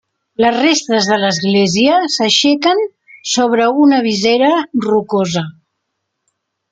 [0.43, 2.81] Les restes de l'església s'aixequen
[3.35, 4.51] sobre una visera
[4.87, 5.45] rocosa.